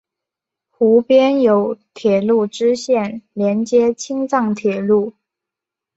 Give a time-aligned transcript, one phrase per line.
[0.71, 5.13] 湖边有铁路支线连接青藏铁路。